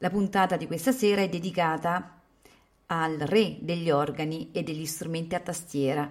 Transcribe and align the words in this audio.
La 0.00 0.10
puntata 0.10 0.56
di 0.56 0.68
questa 0.68 0.92
sera 0.92 1.22
è 1.22 1.28
dedicata 1.28 2.20
al 2.86 3.18
re 3.18 3.56
degli 3.60 3.90
organi 3.90 4.50
e 4.52 4.62
degli 4.62 4.86
strumenti 4.86 5.34
a 5.34 5.40
tastiera. 5.40 6.08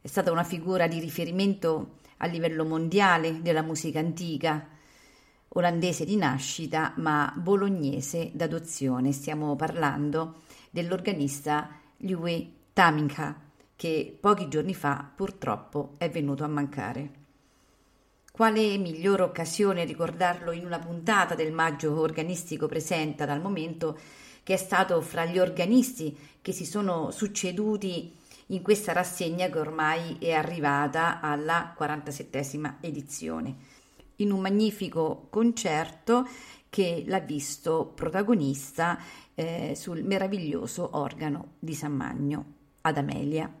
È 0.00 0.06
stata 0.06 0.30
una 0.30 0.44
figura 0.44 0.86
di 0.86 1.00
riferimento 1.00 1.98
a 2.18 2.26
livello 2.26 2.64
mondiale 2.64 3.42
della 3.42 3.62
musica 3.62 3.98
antica, 3.98 4.68
olandese 5.48 6.04
di 6.04 6.14
nascita 6.14 6.92
ma 6.98 7.34
bolognese 7.36 8.30
d'adozione. 8.32 9.10
Stiamo 9.10 9.56
parlando 9.56 10.42
dell'organista 10.70 11.70
Louis 11.98 12.46
Taminka, 12.72 13.36
che 13.74 14.16
pochi 14.20 14.46
giorni 14.46 14.74
fa 14.74 15.10
purtroppo 15.12 15.94
è 15.98 16.08
venuto 16.08 16.44
a 16.44 16.48
mancare. 16.48 17.21
Quale 18.32 18.78
migliore 18.78 19.24
occasione 19.24 19.84
ricordarlo 19.84 20.52
in 20.52 20.64
una 20.64 20.78
puntata 20.78 21.34
del 21.34 21.52
Maggio 21.52 22.00
Organistico 22.00 22.66
Presenta 22.66 23.26
dal 23.26 23.42
momento 23.42 23.98
che 24.42 24.54
è 24.54 24.56
stato 24.56 25.02
fra 25.02 25.26
gli 25.26 25.38
organisti 25.38 26.16
che 26.40 26.52
si 26.52 26.64
sono 26.64 27.10
succeduti 27.10 28.10
in 28.46 28.62
questa 28.62 28.92
rassegna 28.92 29.50
che 29.50 29.58
ormai 29.58 30.16
è 30.18 30.32
arrivata 30.32 31.20
alla 31.20 31.76
47esima 31.78 32.76
edizione, 32.80 33.54
in 34.16 34.32
un 34.32 34.40
magnifico 34.40 35.26
concerto 35.28 36.26
che 36.70 37.04
l'ha 37.06 37.20
visto 37.20 37.92
protagonista 37.94 38.98
eh, 39.34 39.74
sul 39.76 40.04
meraviglioso 40.04 40.88
organo 40.94 41.56
di 41.58 41.74
San 41.74 41.92
Magno 41.92 42.44
ad 42.80 42.96
Amelia. 42.96 43.52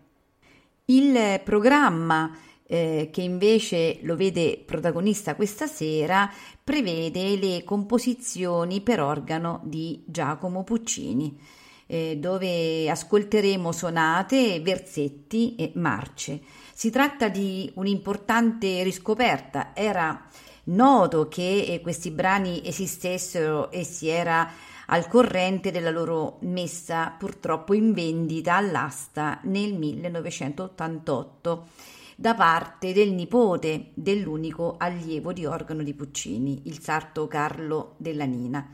Il 0.86 1.40
programma 1.44 2.34
eh, 2.72 3.10
che 3.12 3.20
invece 3.20 3.98
lo 4.00 4.16
vede 4.16 4.62
protagonista 4.64 5.34
questa 5.34 5.66
sera, 5.66 6.32
prevede 6.64 7.36
le 7.36 7.64
composizioni 7.64 8.80
per 8.80 8.98
organo 8.98 9.60
di 9.64 10.02
Giacomo 10.06 10.64
Puccini, 10.64 11.38
eh, 11.84 12.16
dove 12.18 12.88
ascolteremo 12.88 13.72
sonate, 13.72 14.60
versetti 14.60 15.54
e 15.56 15.72
marce. 15.74 16.40
Si 16.72 16.88
tratta 16.88 17.28
di 17.28 17.70
un'importante 17.74 18.82
riscoperta. 18.82 19.72
Era 19.74 20.26
noto 20.64 21.28
che 21.28 21.64
eh, 21.64 21.82
questi 21.82 22.10
brani 22.10 22.62
esistessero 22.64 23.70
e 23.70 23.84
si 23.84 24.08
era 24.08 24.50
al 24.86 25.08
corrente 25.08 25.70
della 25.70 25.90
loro 25.90 26.38
messa 26.40 27.14
purtroppo 27.18 27.74
in 27.74 27.92
vendita 27.92 28.54
all'asta 28.54 29.40
nel 29.42 29.74
1988 29.74 31.66
da 32.16 32.34
parte 32.34 32.92
del 32.92 33.12
nipote 33.12 33.90
dell'unico 33.94 34.76
allievo 34.78 35.32
di 35.32 35.44
organo 35.44 35.82
di 35.82 35.94
Puccini, 35.94 36.62
il 36.64 36.80
sarto 36.80 37.26
Carlo 37.26 37.94
della 37.98 38.24
Nina. 38.24 38.66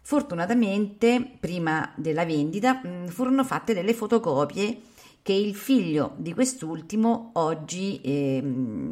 Fortunatamente, 0.00 1.36
prima 1.40 1.92
della 1.96 2.24
vendita, 2.26 2.82
mm, 2.86 3.06
furono 3.06 3.42
fatte 3.42 3.72
delle 3.72 3.94
fotocopie 3.94 4.80
che 5.22 5.32
il 5.32 5.54
figlio 5.54 6.12
di 6.18 6.34
quest'ultimo 6.34 7.30
oggi 7.34 7.98
eh, 8.02 8.42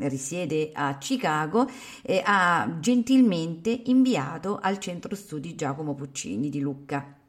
risiede 0.08 0.70
a 0.72 0.96
Chicago 0.96 1.68
e 2.00 2.22
ha 2.24 2.78
gentilmente 2.80 3.82
inviato 3.84 4.58
al 4.58 4.78
centro 4.78 5.14
studi 5.14 5.54
Giacomo 5.54 5.94
Puccini 5.94 6.48
di 6.48 6.60
Lucca. 6.60 7.21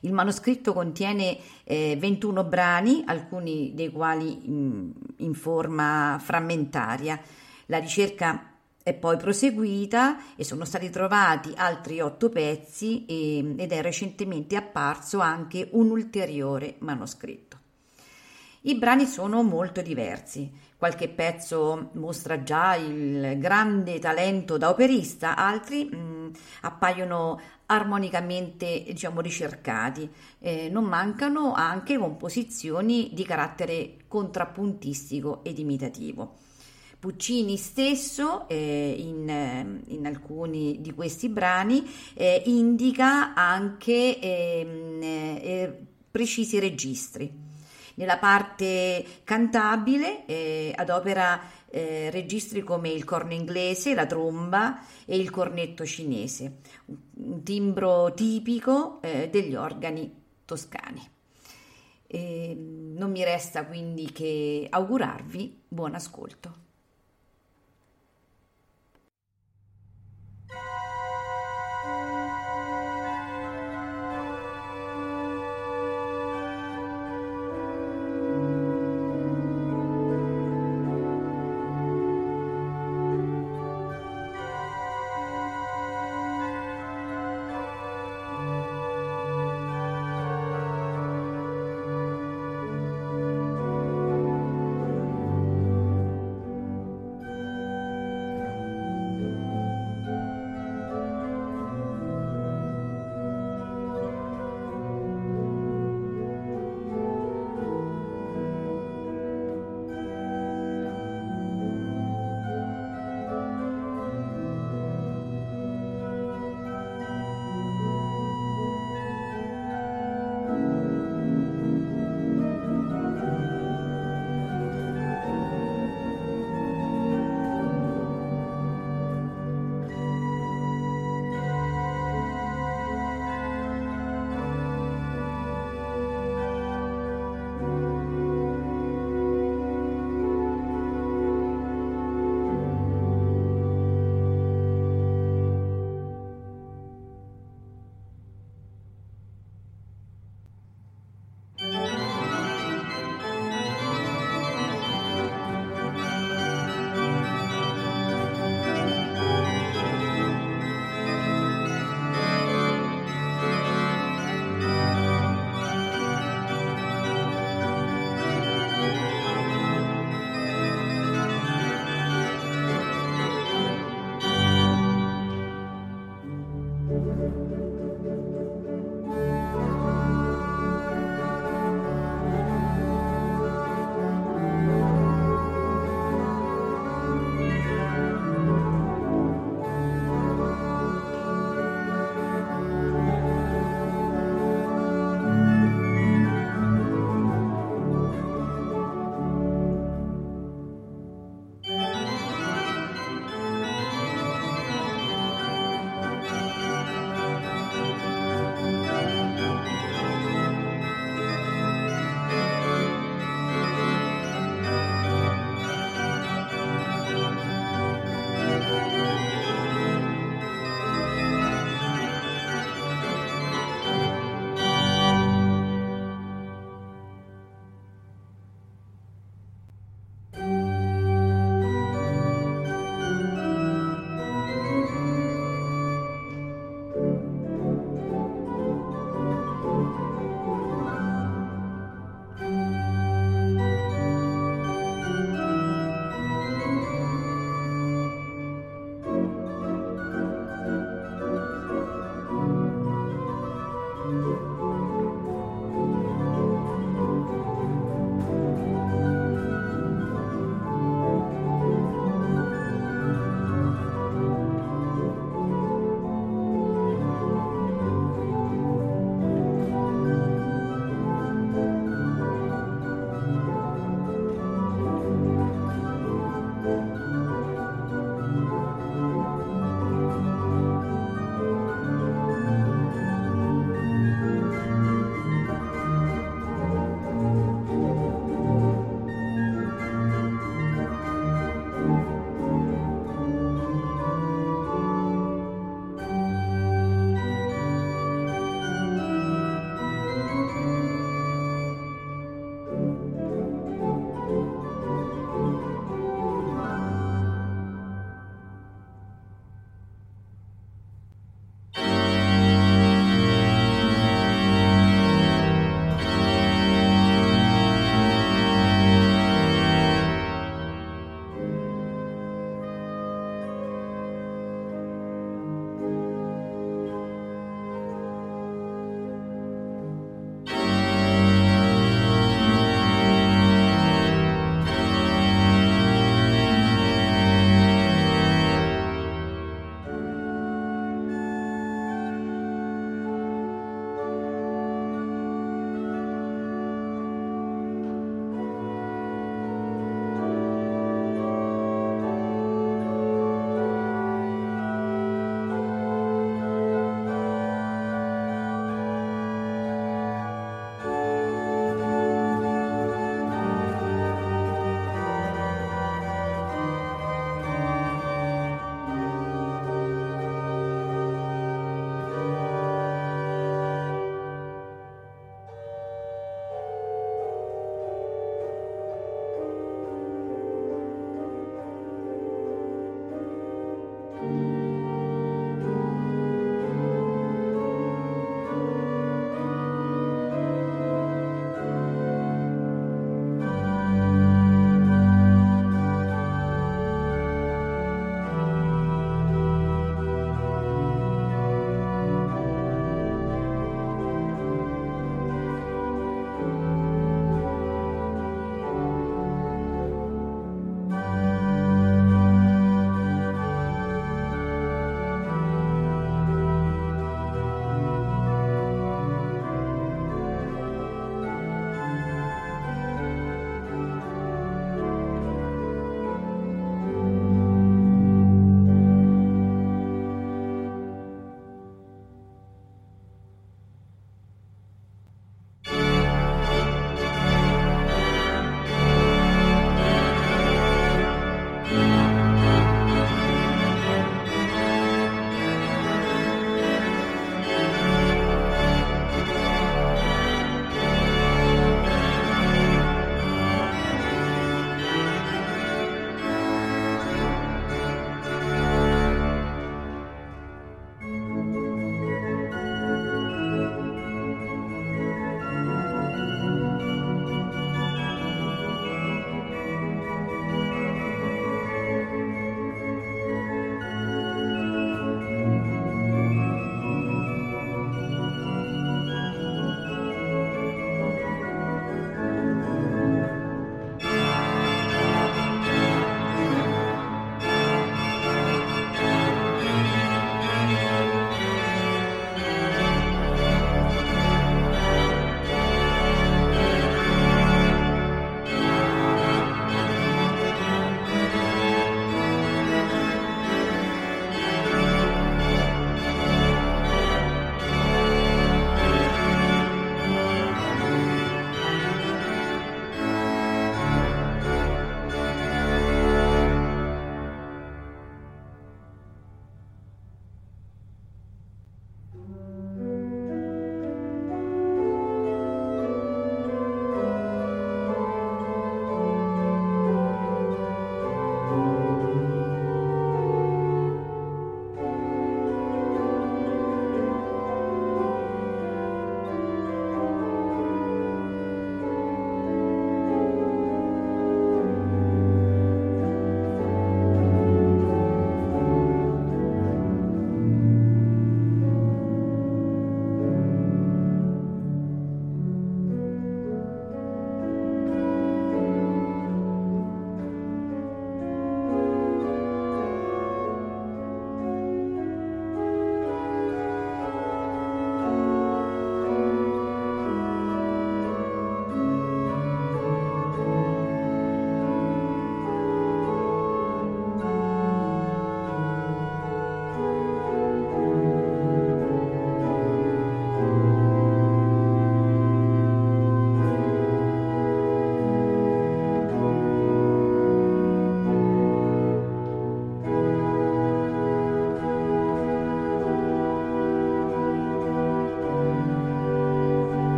Il 0.00 0.12
manoscritto 0.12 0.72
contiene 0.72 1.38
eh, 1.64 1.96
21 1.98 2.44
brani, 2.44 3.02
alcuni 3.06 3.72
dei 3.74 3.90
quali 3.90 4.46
in, 4.46 4.92
in 5.18 5.34
forma 5.34 6.18
frammentaria. 6.20 7.20
La 7.66 7.78
ricerca 7.78 8.52
è 8.82 8.94
poi 8.94 9.16
proseguita 9.16 10.36
e 10.36 10.44
sono 10.44 10.64
stati 10.64 10.90
trovati 10.90 11.52
altri 11.56 12.00
otto 12.00 12.28
pezzi 12.28 13.04
e, 13.04 13.54
ed 13.56 13.72
è 13.72 13.82
recentemente 13.82 14.54
apparso 14.54 15.18
anche 15.18 15.68
un 15.72 15.90
ulteriore 15.90 16.76
manoscritto. 16.78 17.58
I 18.66 18.76
brani 18.76 19.06
sono 19.06 19.42
molto 19.42 19.80
diversi. 19.80 20.50
Qualche 20.76 21.08
pezzo 21.08 21.90
mostra 21.94 22.42
già 22.42 22.74
il 22.74 23.38
grande 23.38 23.98
talento 23.98 24.56
da 24.58 24.68
operista, 24.68 25.36
altri 25.36 25.84
mh, 25.84 25.96
mm, 25.96 26.28
appaiono 26.62 27.40
armonicamente 27.66 28.84
diciamo 28.86 29.20
ricercati. 29.20 30.08
Eh, 30.38 30.68
non 30.70 30.84
mancano 30.84 31.52
anche 31.52 31.98
composizioni 31.98 33.10
di 33.12 33.24
carattere 33.24 33.98
contrappuntistico 34.08 35.42
ed 35.44 35.58
imitativo. 35.58 36.34
Puccini 36.98 37.56
stesso 37.56 38.48
eh, 38.48 38.94
in, 38.98 39.82
in, 39.86 40.06
alcuni 40.06 40.80
di 40.80 40.92
questi 40.92 41.28
brani 41.28 41.88
eh, 42.14 42.42
indica 42.46 43.34
anche 43.34 44.18
ehm, 44.18 45.02
eh, 45.02 45.86
precisi 46.10 46.58
registri. 46.58 47.44
Nella 47.96 48.18
parte 48.18 49.04
cantabile 49.24 50.26
eh, 50.26 50.72
adopera 50.74 51.40
eh, 51.76 52.10
registri 52.10 52.62
come 52.62 52.88
il 52.88 53.04
corno 53.04 53.34
inglese, 53.34 53.92
la 53.92 54.06
tromba 54.06 54.82
e 55.04 55.16
il 55.16 55.28
cornetto 55.28 55.84
cinese, 55.84 56.60
un 57.16 57.42
timbro 57.42 58.14
tipico 58.14 59.02
eh, 59.02 59.28
degli 59.28 59.54
organi 59.54 60.10
toscani. 60.46 61.06
E 62.06 62.54
non 62.56 63.10
mi 63.10 63.22
resta 63.24 63.66
quindi 63.66 64.10
che 64.10 64.66
augurarvi 64.70 65.64
buon 65.68 65.94
ascolto. 65.94 66.64